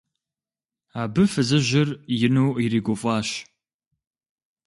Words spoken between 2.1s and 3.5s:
ину иригуфӀащ.